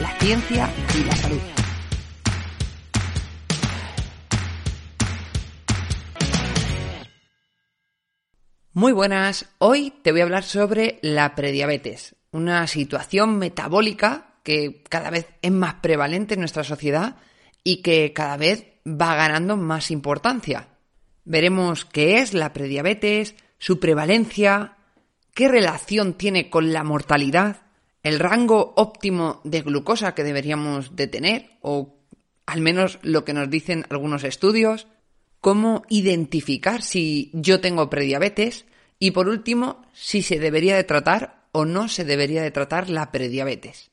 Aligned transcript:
la 0.00 0.10
ciencia 0.18 0.70
y 0.98 1.04
la 1.04 1.16
salud. 1.16 1.40
Muy 8.72 8.92
buenas, 8.92 9.46
hoy 9.58 9.92
te 10.02 10.10
voy 10.10 10.20
a 10.20 10.24
hablar 10.24 10.42
sobre 10.42 10.98
la 11.02 11.34
prediabetes, 11.36 12.16
una 12.32 12.66
situación 12.66 13.38
metabólica 13.38 14.34
que 14.42 14.82
cada 14.88 15.10
vez 15.10 15.28
es 15.42 15.52
más 15.52 15.74
prevalente 15.74 16.34
en 16.34 16.40
nuestra 16.40 16.64
sociedad 16.64 17.16
y 17.62 17.82
que 17.82 18.12
cada 18.12 18.36
vez 18.36 18.66
va 18.86 19.14
ganando 19.14 19.56
más 19.56 19.90
importancia. 19.90 20.68
Veremos 21.24 21.84
qué 21.84 22.18
es 22.18 22.34
la 22.34 22.52
prediabetes, 22.52 23.36
su 23.58 23.78
prevalencia, 23.78 24.76
qué 25.34 25.48
relación 25.48 26.14
tiene 26.14 26.50
con 26.50 26.72
la 26.72 26.82
mortalidad, 26.82 27.63
el 28.04 28.20
rango 28.20 28.74
óptimo 28.76 29.40
de 29.42 29.62
glucosa 29.62 30.14
que 30.14 30.22
deberíamos 30.22 30.94
de 30.94 31.08
tener, 31.08 31.50
o 31.62 31.96
al 32.46 32.60
menos 32.60 32.98
lo 33.02 33.24
que 33.24 33.32
nos 33.32 33.50
dicen 33.50 33.86
algunos 33.88 34.22
estudios, 34.24 34.86
cómo 35.40 35.82
identificar 35.88 36.82
si 36.82 37.30
yo 37.32 37.60
tengo 37.60 37.90
prediabetes 37.90 38.66
y 38.98 39.10
por 39.10 39.28
último, 39.28 39.82
si 39.92 40.22
se 40.22 40.38
debería 40.38 40.76
de 40.76 40.84
tratar 40.84 41.46
o 41.52 41.64
no 41.64 41.88
se 41.88 42.04
debería 42.04 42.42
de 42.42 42.50
tratar 42.50 42.90
la 42.90 43.10
prediabetes. 43.10 43.90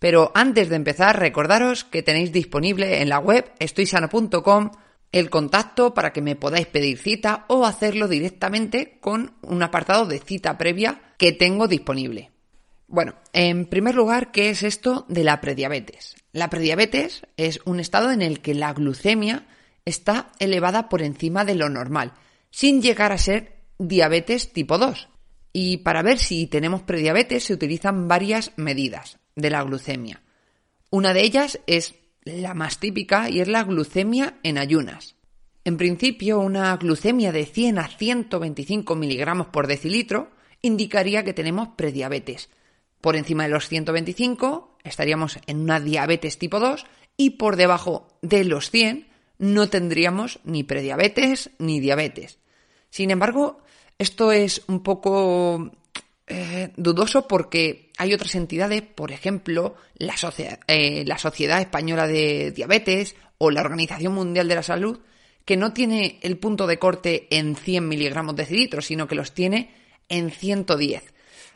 Pero 0.00 0.32
antes 0.34 0.68
de 0.68 0.76
empezar, 0.76 1.20
recordaros 1.20 1.84
que 1.84 2.02
tenéis 2.02 2.32
disponible 2.32 3.00
en 3.00 3.08
la 3.08 3.20
web 3.20 3.52
estoysano.com 3.60 4.72
el 5.12 5.30
contacto 5.30 5.94
para 5.94 6.12
que 6.12 6.22
me 6.22 6.34
podáis 6.34 6.66
pedir 6.66 6.98
cita 6.98 7.44
o 7.46 7.64
hacerlo 7.64 8.08
directamente 8.08 8.98
con 9.00 9.34
un 9.42 9.62
apartado 9.62 10.06
de 10.06 10.18
cita 10.18 10.58
previa 10.58 11.00
que 11.18 11.30
tengo 11.30 11.68
disponible. 11.68 12.31
Bueno, 12.92 13.14
en 13.32 13.64
primer 13.64 13.94
lugar, 13.94 14.32
¿qué 14.32 14.50
es 14.50 14.62
esto 14.62 15.06
de 15.08 15.24
la 15.24 15.40
prediabetes? 15.40 16.14
La 16.34 16.50
prediabetes 16.50 17.22
es 17.38 17.58
un 17.64 17.80
estado 17.80 18.12
en 18.12 18.20
el 18.20 18.42
que 18.42 18.52
la 18.52 18.74
glucemia 18.74 19.46
está 19.86 20.30
elevada 20.38 20.90
por 20.90 21.00
encima 21.00 21.46
de 21.46 21.54
lo 21.54 21.70
normal, 21.70 22.12
sin 22.50 22.82
llegar 22.82 23.10
a 23.10 23.16
ser 23.16 23.62
diabetes 23.78 24.52
tipo 24.52 24.76
2. 24.76 25.08
Y 25.54 25.78
para 25.78 26.02
ver 26.02 26.18
si 26.18 26.46
tenemos 26.46 26.82
prediabetes 26.82 27.44
se 27.44 27.54
utilizan 27.54 28.08
varias 28.08 28.52
medidas 28.56 29.18
de 29.36 29.48
la 29.48 29.62
glucemia. 29.62 30.22
Una 30.90 31.14
de 31.14 31.22
ellas 31.22 31.60
es 31.66 31.94
la 32.24 32.52
más 32.52 32.76
típica 32.76 33.30
y 33.30 33.40
es 33.40 33.48
la 33.48 33.64
glucemia 33.64 34.38
en 34.42 34.58
ayunas. 34.58 35.16
En 35.64 35.78
principio, 35.78 36.40
una 36.40 36.76
glucemia 36.76 37.32
de 37.32 37.46
100 37.46 37.78
a 37.78 37.88
125 37.88 38.94
miligramos 38.96 39.46
por 39.46 39.66
decilitro 39.66 40.30
indicaría 40.60 41.24
que 41.24 41.32
tenemos 41.32 41.68
prediabetes. 41.74 42.50
Por 43.02 43.16
encima 43.16 43.42
de 43.42 43.50
los 43.50 43.68
125 43.68 44.78
estaríamos 44.84 45.38
en 45.46 45.60
una 45.60 45.80
diabetes 45.80 46.38
tipo 46.38 46.58
2 46.58 46.86
y 47.18 47.30
por 47.30 47.56
debajo 47.56 48.08
de 48.22 48.44
los 48.44 48.70
100 48.70 49.08
no 49.38 49.68
tendríamos 49.68 50.38
ni 50.44 50.62
prediabetes 50.62 51.50
ni 51.58 51.80
diabetes. 51.80 52.38
Sin 52.88 53.10
embargo, 53.10 53.58
esto 53.98 54.32
es 54.32 54.62
un 54.68 54.82
poco 54.84 55.72
eh, 56.28 56.70
dudoso 56.76 57.26
porque 57.26 57.90
hay 57.98 58.14
otras 58.14 58.36
entidades, 58.36 58.82
por 58.82 59.10
ejemplo, 59.10 59.74
la, 59.96 60.14
eh, 60.68 61.04
la 61.04 61.18
Sociedad 61.18 61.60
Española 61.60 62.06
de 62.06 62.52
Diabetes 62.52 63.16
o 63.38 63.50
la 63.50 63.62
Organización 63.62 64.14
Mundial 64.14 64.46
de 64.46 64.54
la 64.54 64.62
Salud, 64.62 65.00
que 65.44 65.56
no 65.56 65.72
tiene 65.72 66.20
el 66.22 66.38
punto 66.38 66.68
de 66.68 66.78
corte 66.78 67.26
en 67.30 67.56
100 67.56 67.88
miligramos 67.88 68.36
de 68.36 68.46
cilitro, 68.46 68.80
sino 68.80 69.08
que 69.08 69.16
los 69.16 69.32
tiene 69.32 69.74
en 70.08 70.30
110. 70.30 71.02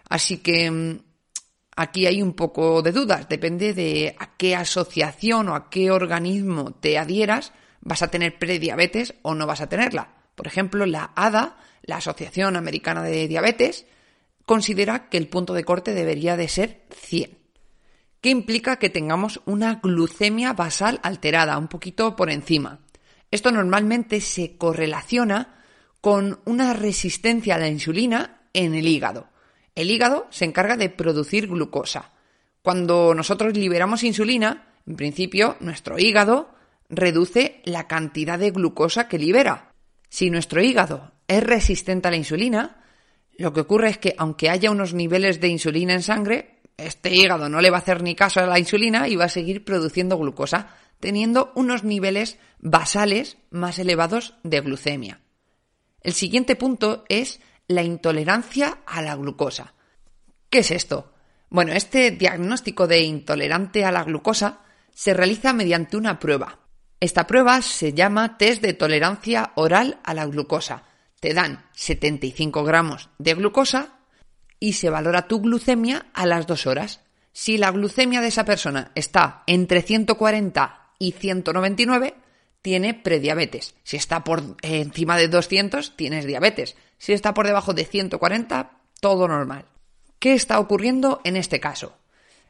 Así 0.08 0.38
que 0.38 0.70
mm, 0.70 0.98
aquí 1.76 2.06
hay 2.06 2.22
un 2.22 2.32
poco 2.32 2.82
de 2.82 2.92
dudas, 2.92 3.28
depende 3.28 3.74
de 3.74 4.16
a 4.18 4.36
qué 4.36 4.56
asociación 4.56 5.50
o 5.50 5.54
a 5.54 5.70
qué 5.70 5.90
organismo 5.90 6.72
te 6.72 6.98
adhieras, 6.98 7.52
vas 7.82 8.02
a 8.02 8.08
tener 8.08 8.38
prediabetes 8.38 9.14
o 9.22 9.34
no 9.34 9.46
vas 9.46 9.60
a 9.60 9.68
tenerla. 9.68 10.14
Por 10.34 10.46
ejemplo, 10.46 10.84
la 10.86 11.12
ADA, 11.14 11.58
la 11.82 11.96
Asociación 11.96 12.56
Americana 12.56 13.02
de 13.02 13.28
Diabetes, 13.28 13.86
considera 14.44 15.08
que 15.08 15.18
el 15.18 15.28
punto 15.28 15.54
de 15.54 15.64
corte 15.64 15.94
debería 15.94 16.36
de 16.36 16.48
ser 16.48 16.86
100, 16.90 17.38
que 18.20 18.30
implica 18.30 18.78
que 18.78 18.90
tengamos 18.90 19.40
una 19.44 19.76
glucemia 19.76 20.52
basal 20.52 20.98
alterada, 21.02 21.58
un 21.58 21.68
poquito 21.68 22.16
por 22.16 22.30
encima. 22.30 22.80
Esto 23.30 23.50
normalmente 23.50 24.20
se 24.20 24.56
correlaciona 24.56 25.62
con 26.00 26.40
una 26.44 26.72
resistencia 26.72 27.56
a 27.56 27.58
la 27.58 27.68
insulina 27.68 28.48
en 28.52 28.74
el 28.74 28.86
hígado. 28.86 29.28
El 29.76 29.90
hígado 29.90 30.26
se 30.30 30.46
encarga 30.46 30.76
de 30.76 30.88
producir 30.88 31.46
glucosa. 31.46 32.10
Cuando 32.62 33.14
nosotros 33.14 33.56
liberamos 33.56 34.02
insulina, 34.02 34.74
en 34.86 34.96
principio 34.96 35.56
nuestro 35.60 35.98
hígado 35.98 36.50
reduce 36.88 37.60
la 37.64 37.86
cantidad 37.86 38.38
de 38.38 38.50
glucosa 38.50 39.06
que 39.06 39.18
libera. 39.18 39.72
Si 40.08 40.30
nuestro 40.30 40.62
hígado 40.62 41.12
es 41.28 41.42
resistente 41.42 42.08
a 42.08 42.10
la 42.10 42.16
insulina, 42.16 42.82
lo 43.36 43.52
que 43.52 43.60
ocurre 43.60 43.90
es 43.90 43.98
que 43.98 44.14
aunque 44.16 44.48
haya 44.48 44.70
unos 44.70 44.94
niveles 44.94 45.40
de 45.40 45.48
insulina 45.48 45.92
en 45.92 46.02
sangre, 46.02 46.60
este 46.78 47.14
hígado 47.14 47.48
no 47.50 47.60
le 47.60 47.70
va 47.70 47.76
a 47.76 47.80
hacer 47.80 48.02
ni 48.02 48.14
caso 48.14 48.40
a 48.40 48.46
la 48.46 48.58
insulina 48.58 49.08
y 49.08 49.16
va 49.16 49.26
a 49.26 49.28
seguir 49.28 49.64
produciendo 49.64 50.16
glucosa, 50.16 50.74
teniendo 51.00 51.52
unos 51.54 51.84
niveles 51.84 52.38
basales 52.58 53.36
más 53.50 53.78
elevados 53.78 54.34
de 54.42 54.60
glucemia. 54.60 55.20
El 56.00 56.14
siguiente 56.14 56.56
punto 56.56 57.04
es 57.08 57.40
la 57.68 57.82
intolerancia 57.82 58.78
a 58.86 59.02
la 59.02 59.16
glucosa. 59.16 59.74
¿Qué 60.50 60.58
es 60.58 60.70
esto? 60.70 61.12
Bueno, 61.50 61.72
este 61.72 62.10
diagnóstico 62.10 62.86
de 62.86 63.02
intolerante 63.02 63.84
a 63.84 63.92
la 63.92 64.04
glucosa 64.04 64.60
se 64.92 65.14
realiza 65.14 65.52
mediante 65.52 65.96
una 65.96 66.18
prueba. 66.18 66.60
Esta 67.00 67.26
prueba 67.26 67.62
se 67.62 67.92
llama 67.92 68.38
test 68.38 68.62
de 68.62 68.72
tolerancia 68.72 69.52
oral 69.54 70.00
a 70.04 70.14
la 70.14 70.26
glucosa 70.26 70.84
te 71.20 71.34
dan 71.34 71.64
75 71.72 72.64
gramos 72.64 73.08
de 73.18 73.34
glucosa 73.34 73.98
y 74.60 74.74
se 74.74 74.90
valora 74.90 75.28
tu 75.28 75.40
glucemia 75.40 76.06
a 76.14 76.26
las 76.26 76.46
dos 76.46 76.66
horas. 76.66 77.00
Si 77.32 77.58
la 77.58 77.70
glucemia 77.70 78.20
de 78.20 78.28
esa 78.28 78.44
persona 78.44 78.92
está 78.94 79.42
entre 79.46 79.82
140 79.82 80.92
y 80.98 81.12
199, 81.12 82.14
tiene 82.66 82.94
prediabetes. 82.94 83.76
Si 83.84 83.96
está 83.96 84.24
por 84.24 84.42
encima 84.60 85.16
de 85.16 85.28
200, 85.28 85.96
tienes 85.96 86.26
diabetes. 86.26 86.74
Si 86.98 87.12
está 87.12 87.32
por 87.32 87.46
debajo 87.46 87.74
de 87.74 87.84
140, 87.84 88.72
todo 89.00 89.28
normal. 89.28 89.66
¿Qué 90.18 90.34
está 90.34 90.58
ocurriendo 90.58 91.20
en 91.22 91.36
este 91.36 91.60
caso? 91.60 91.96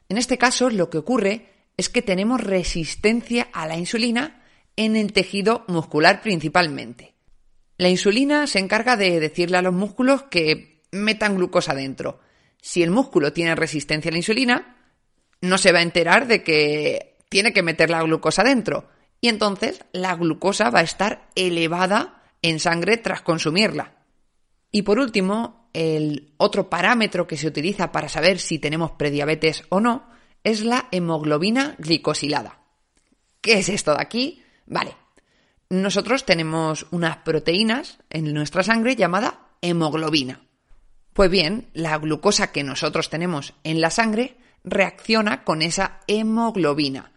En 0.09 0.17
este 0.17 0.39
caso 0.39 0.71
lo 0.71 0.89
que 0.89 0.97
ocurre 0.97 1.51
es 1.77 1.89
que 1.89 2.01
tenemos 2.01 2.41
resistencia 2.41 3.49
a 3.53 3.67
la 3.67 3.77
insulina 3.77 4.41
en 4.75 4.95
el 4.95 5.13
tejido 5.13 5.65
muscular 5.67 6.23
principalmente. 6.23 7.13
La 7.77 7.89
insulina 7.89 8.47
se 8.47 8.57
encarga 8.57 8.97
de 8.97 9.19
decirle 9.19 9.57
a 9.57 9.61
los 9.61 9.75
músculos 9.75 10.23
que 10.23 10.81
metan 10.89 11.35
glucosa 11.35 11.75
dentro. 11.75 12.21
Si 12.59 12.81
el 12.81 12.89
músculo 12.89 13.33
tiene 13.33 13.53
resistencia 13.53 14.09
a 14.09 14.13
la 14.13 14.17
insulina, 14.17 14.77
no 15.41 15.59
se 15.59 15.71
va 15.71 15.77
a 15.77 15.83
enterar 15.83 16.25
de 16.25 16.41
que 16.41 17.17
tiene 17.29 17.53
que 17.53 17.61
meter 17.61 17.91
la 17.91 18.01
glucosa 18.01 18.43
dentro. 18.43 18.96
Y 19.21 19.29
entonces 19.29 19.83
la 19.91 20.15
glucosa 20.15 20.69
va 20.69 20.79
a 20.79 20.83
estar 20.83 21.29
elevada 21.35 22.23
en 22.41 22.59
sangre 22.59 22.97
tras 22.97 23.21
consumirla. 23.21 23.95
Y 24.71 24.83
por 24.83 24.99
último, 24.99 25.69
el 25.73 26.33
otro 26.37 26.69
parámetro 26.69 27.27
que 27.27 27.37
se 27.37 27.47
utiliza 27.47 27.91
para 27.91 28.09
saber 28.09 28.39
si 28.39 28.59
tenemos 28.59 28.91
prediabetes 28.91 29.63
o 29.69 29.79
no 29.79 30.09
es 30.43 30.61
la 30.63 30.87
hemoglobina 30.91 31.75
glicosilada. 31.79 32.59
¿Qué 33.41 33.59
es 33.59 33.69
esto 33.69 33.93
de 33.93 34.01
aquí? 34.01 34.43
Vale, 34.65 34.95
nosotros 35.69 36.25
tenemos 36.25 36.85
unas 36.91 37.17
proteínas 37.17 37.99
en 38.09 38.33
nuestra 38.33 38.63
sangre 38.63 38.95
llamada 38.95 39.47
hemoglobina. 39.61 40.41
Pues 41.13 41.31
bien, 41.31 41.69
la 41.73 41.97
glucosa 41.97 42.51
que 42.51 42.63
nosotros 42.63 43.09
tenemos 43.09 43.53
en 43.63 43.81
la 43.81 43.89
sangre 43.89 44.37
reacciona 44.63 45.43
con 45.43 45.61
esa 45.61 46.01
hemoglobina 46.07 47.11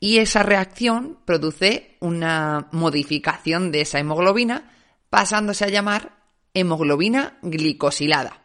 y 0.00 0.16
esa 0.18 0.42
reacción 0.42 1.18
produce 1.26 1.98
una 2.00 2.68
modificación 2.72 3.70
de 3.70 3.82
esa 3.82 3.98
hemoglobina 3.98 4.72
pasándose 5.10 5.66
a 5.66 5.68
llamar 5.68 6.16
hemoglobina 6.54 7.38
glicosilada. 7.42 8.40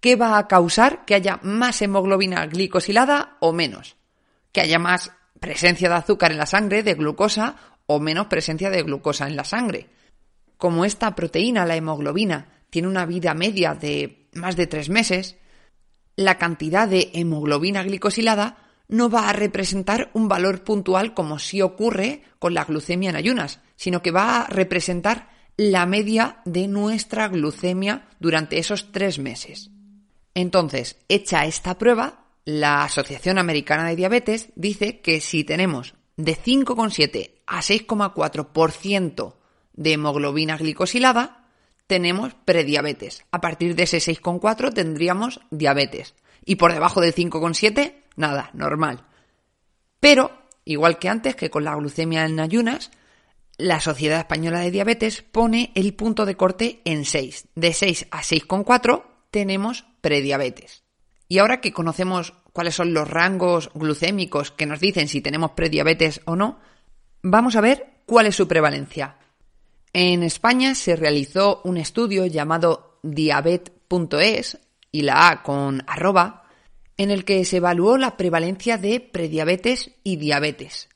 ¿Qué 0.00 0.14
va 0.14 0.36
a 0.36 0.46
causar 0.46 1.06
que 1.06 1.14
haya 1.14 1.40
más 1.42 1.80
hemoglobina 1.80 2.46
glicosilada 2.46 3.38
o 3.40 3.54
menos? 3.54 3.96
Que 4.52 4.60
haya 4.60 4.78
más 4.78 5.12
presencia 5.40 5.88
de 5.88 5.94
azúcar 5.94 6.32
en 6.32 6.38
la 6.38 6.46
sangre, 6.46 6.82
de 6.82 6.94
glucosa, 6.94 7.56
o 7.86 7.98
menos 7.98 8.26
presencia 8.26 8.68
de 8.68 8.82
glucosa 8.82 9.26
en 9.26 9.36
la 9.36 9.44
sangre. 9.44 9.88
Como 10.58 10.84
esta 10.84 11.14
proteína, 11.14 11.64
la 11.64 11.76
hemoglobina, 11.76 12.48
tiene 12.68 12.88
una 12.88 13.06
vida 13.06 13.32
media 13.34 13.74
de 13.74 14.28
más 14.34 14.56
de 14.56 14.66
tres 14.66 14.90
meses, 14.90 15.36
la 16.16 16.36
cantidad 16.36 16.86
de 16.86 17.10
hemoglobina 17.14 17.82
glicosilada 17.82 18.65
no 18.88 19.10
va 19.10 19.28
a 19.28 19.32
representar 19.32 20.10
un 20.14 20.28
valor 20.28 20.64
puntual 20.64 21.14
como 21.14 21.38
sí 21.38 21.62
ocurre 21.62 22.22
con 22.38 22.54
la 22.54 22.64
glucemia 22.64 23.10
en 23.10 23.16
ayunas, 23.16 23.60
sino 23.76 24.02
que 24.02 24.10
va 24.10 24.40
a 24.40 24.46
representar 24.46 25.30
la 25.56 25.86
media 25.86 26.40
de 26.44 26.68
nuestra 26.68 27.28
glucemia 27.28 28.08
durante 28.20 28.58
esos 28.58 28.92
tres 28.92 29.18
meses. 29.18 29.70
Entonces, 30.34 30.98
hecha 31.08 31.46
esta 31.46 31.78
prueba, 31.78 32.26
la 32.44 32.84
Asociación 32.84 33.38
Americana 33.38 33.88
de 33.88 33.96
Diabetes 33.96 34.50
dice 34.54 35.00
que 35.00 35.20
si 35.20 35.44
tenemos 35.44 35.94
de 36.16 36.36
5,7 36.36 37.30
a 37.46 37.60
6,4% 37.60 39.34
de 39.72 39.92
hemoglobina 39.92 40.56
glicosilada, 40.56 41.48
tenemos 41.86 42.34
prediabetes. 42.44 43.24
A 43.30 43.40
partir 43.40 43.74
de 43.74 43.84
ese 43.84 43.98
6,4 43.98 44.72
tendríamos 44.72 45.40
diabetes. 45.50 46.14
Y 46.44 46.56
por 46.56 46.72
debajo 46.72 47.00
del 47.00 47.14
5,7, 47.14 47.94
nada, 48.16 48.50
normal. 48.52 49.04
Pero, 50.00 50.30
igual 50.64 50.98
que 50.98 51.08
antes, 51.08 51.36
que 51.36 51.50
con 51.50 51.64
la 51.64 51.74
glucemia 51.74 52.24
en 52.24 52.40
ayunas, 52.40 52.90
la 53.58 53.80
Sociedad 53.80 54.18
Española 54.18 54.60
de 54.60 54.70
Diabetes 54.70 55.22
pone 55.22 55.72
el 55.74 55.94
punto 55.94 56.26
de 56.26 56.36
corte 56.36 56.82
en 56.84 57.04
6. 57.04 57.48
De 57.54 57.72
6 57.72 58.08
a 58.10 58.22
6,4 58.22 59.04
tenemos 59.30 59.86
prediabetes. 60.00 60.82
Y 61.28 61.38
ahora 61.38 61.60
que 61.60 61.72
conocemos 61.72 62.34
cuáles 62.52 62.74
son 62.74 62.94
los 62.94 63.08
rangos 63.08 63.70
glucémicos 63.74 64.50
que 64.50 64.66
nos 64.66 64.80
dicen 64.80 65.08
si 65.08 65.20
tenemos 65.20 65.52
prediabetes 65.52 66.20
o 66.24 66.36
no, 66.36 66.58
vamos 67.22 67.56
a 67.56 67.60
ver 67.60 68.02
cuál 68.06 68.26
es 68.26 68.36
su 68.36 68.46
prevalencia. 68.46 69.16
En 69.92 70.22
España 70.22 70.74
se 70.74 70.94
realizó 70.94 71.62
un 71.64 71.78
estudio 71.78 72.26
llamado 72.26 72.98
diabet.es 73.02 74.58
y 74.92 75.02
la 75.02 75.28
A 75.28 75.42
con 75.42 75.82
arroba, 75.86 76.45
en 76.96 77.10
el 77.10 77.24
que 77.24 77.44
se 77.44 77.58
evaluó 77.58 77.98
la 77.98 78.16
prevalencia 78.16 78.78
de 78.78 79.00
prediabetes 79.00 79.90
y 80.02 80.16
diabetes. 80.16 80.88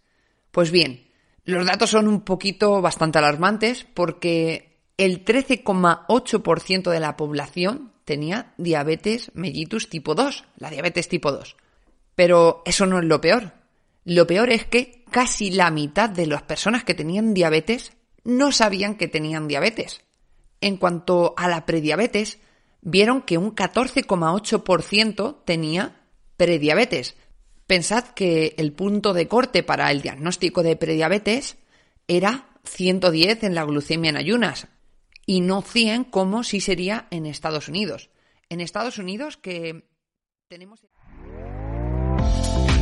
Pues 0.51 0.71
bien, 0.71 1.09
los 1.45 1.67
datos 1.67 1.91
son 1.91 2.09
un 2.09 2.23
poquito 2.23 2.81
bastante 2.81 3.19
alarmantes 3.19 3.87
porque 3.95 4.79
el 4.97 5.25
13,8% 5.25 6.91
de 6.91 7.01
la 7.01 7.17
población 7.17 7.93
tenía 8.05 8.55
diabetes 8.59 9.31
mellitus 9.35 9.89
tipo 9.89 10.15
2, 10.15 10.45
la 10.57 10.71
diabetes 10.71 11.09
tipo 11.09 11.33
2. 11.33 11.57
Pero 12.15 12.63
eso 12.65 12.87
no 12.87 12.99
es 12.99 13.05
lo 13.05 13.21
peor. 13.21 13.53
Lo 14.05 14.27
peor 14.27 14.51
es 14.51 14.65
que 14.65 15.05
casi 15.11 15.51
la 15.51 15.71
mitad 15.71 16.11
de 16.11 16.27
las 16.27 16.43
personas 16.43 16.85
que 16.85 16.95
tenían 16.95 17.35
diabetes 17.35 17.93
no 18.25 18.53
sabían 18.53 18.97
que 18.97 19.09
tenían 19.09 19.49
diabetes. 19.49 20.03
En 20.61 20.77
cuanto 20.77 21.35
a 21.37 21.49
la 21.49 21.65
prediabetes, 21.65 22.39
vieron 22.83 23.23
que 23.23 23.39
un 23.39 23.55
14,8% 23.55 25.45
tenía 25.45 26.07
prediabetes. 26.37 27.17
Pensad 27.67 28.05
que 28.15 28.55
el 28.59 28.73
punto 28.73 29.13
de 29.13 29.29
corte 29.29 29.63
para 29.63 29.91
el 29.91 30.03
diagnóstico 30.03 30.63
de 30.63 30.77
prediabetes 30.77 31.57
era 32.09 32.49
110 32.65 33.45
en 33.45 33.55
la 33.55 33.65
glucemia 33.65 34.11
en 34.11 34.17
ayunas 34.17 34.69
y 35.27 35.41
no 35.41 35.63
100 35.63 36.05
como 36.05 36.43
si 36.43 36.61
sería 36.61 37.07
en 37.11 37.27
Estados 37.27 37.69
Unidos. 37.69 38.11
En 38.49 38.61
Estados 38.61 38.99
Unidos 38.99 39.37
que 39.37 39.85
tenemos... 40.49 40.81